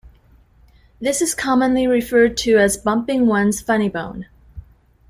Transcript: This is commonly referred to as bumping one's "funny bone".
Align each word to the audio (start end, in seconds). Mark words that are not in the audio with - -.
This 0.99 1.21
is 1.21 1.35
commonly 1.35 1.85
referred 1.85 2.35
to 2.37 2.57
as 2.57 2.75
bumping 2.75 3.27
one's 3.27 3.61
"funny 3.61 3.87
bone". 3.87 4.25